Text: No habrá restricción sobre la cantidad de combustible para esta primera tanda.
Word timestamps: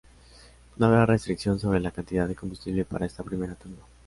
No 0.77 0.87
habrá 0.87 1.05
restricción 1.05 1.59
sobre 1.59 1.79
la 1.79 1.91
cantidad 1.91 2.27
de 2.27 2.33
combustible 2.33 2.85
para 2.85 3.05
esta 3.05 3.21
primera 3.21 3.53
tanda. 3.53 3.83